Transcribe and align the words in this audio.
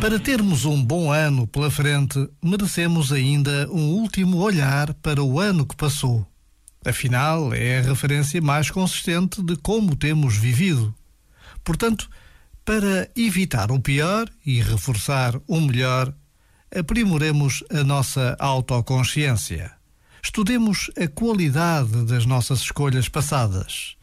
Para 0.00 0.18
termos 0.18 0.64
um 0.64 0.82
bom 0.82 1.12
ano 1.12 1.46
pela 1.46 1.70
frente, 1.70 2.26
merecemos 2.42 3.12
ainda 3.12 3.68
um 3.70 3.90
último 3.90 4.38
olhar 4.38 4.94
para 4.94 5.22
o 5.22 5.38
ano 5.38 5.66
que 5.66 5.76
passou. 5.76 6.26
Afinal, 6.82 7.52
é 7.52 7.78
a 7.78 7.82
referência 7.82 8.40
mais 8.40 8.70
consistente 8.70 9.42
de 9.42 9.56
como 9.56 9.94
temos 9.94 10.38
vivido. 10.38 10.94
Portanto, 11.62 12.08
para 12.64 13.10
evitar 13.14 13.70
o 13.70 13.78
pior 13.78 14.26
e 14.44 14.62
reforçar 14.62 15.38
o 15.46 15.60
melhor, 15.60 16.14
aprimoremos 16.74 17.62
a 17.70 17.84
nossa 17.84 18.34
autoconsciência. 18.40 19.70
Estudemos 20.22 20.90
a 20.98 21.06
qualidade 21.08 22.06
das 22.06 22.24
nossas 22.24 22.60
escolhas 22.60 23.06
passadas. 23.06 23.96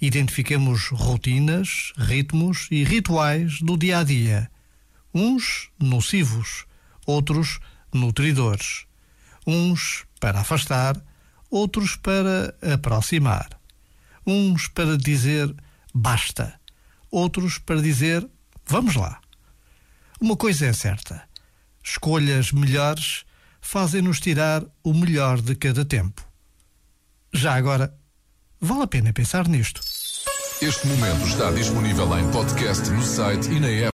Identifiquemos 0.00 0.88
rotinas, 0.88 1.92
ritmos 1.98 2.68
e 2.70 2.82
rituais 2.84 3.60
do 3.60 3.76
dia 3.76 3.98
a 3.98 4.02
dia 4.02 4.50
uns 5.14 5.70
nocivos, 5.78 6.64
outros 7.06 7.58
nutridores, 7.92 8.86
uns 9.46 10.04
para 10.20 10.40
afastar, 10.40 10.96
outros 11.50 11.96
para 11.96 12.54
aproximar, 12.74 13.60
uns 14.26 14.68
para 14.68 14.96
dizer 14.96 15.54
basta, 15.94 16.58
outros 17.10 17.58
para 17.58 17.82
dizer 17.82 18.26
vamos 18.66 18.94
lá. 18.94 19.20
Uma 20.20 20.36
coisa 20.36 20.66
é 20.66 20.72
certa: 20.72 21.22
escolhas 21.82 22.52
melhores 22.52 23.24
fazem-nos 23.60 24.20
tirar 24.20 24.64
o 24.82 24.94
melhor 24.94 25.40
de 25.40 25.54
cada 25.54 25.84
tempo. 25.84 26.26
Já 27.32 27.54
agora, 27.54 27.94
vale 28.60 28.82
a 28.82 28.86
pena 28.86 29.12
pensar 29.12 29.48
nisto. 29.48 29.80
Este 30.60 30.86
momento 30.86 31.26
está 31.26 31.50
disponível 31.50 32.16
em 32.18 32.30
podcast 32.30 32.88
no 32.90 33.02
site 33.02 33.50
e 33.50 33.58
na 33.58 33.68
app. 33.68 33.90